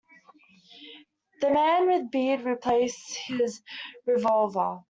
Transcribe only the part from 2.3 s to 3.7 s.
replaced his